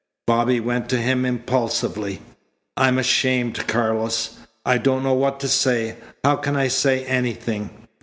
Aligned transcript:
Bobby 0.25 0.59
went 0.59 0.89
to 0.89 0.97
him 0.97 1.25
impulsively. 1.25 2.23
"I'm 2.75 2.97
ashamed, 2.97 3.67
Carlos. 3.67 4.35
I 4.65 4.79
don't 4.79 5.03
know 5.03 5.13
what 5.13 5.39
to 5.41 5.47
say. 5.47 5.95
How 6.23 6.37
can 6.37 6.55
I 6.55 6.69
say 6.69 7.05
anything? 7.05 7.87